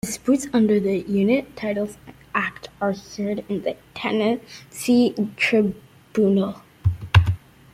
Disputes 0.03 0.47
under 0.51 0.79
the 0.79 1.01
Unit 1.07 1.55
Titles 1.55 1.95
Act 2.33 2.69
are 2.81 2.91
heard 2.93 3.45
in 3.47 3.61
the 3.61 3.77
Tenancy 3.93 5.13
Tribunal. 5.35 6.63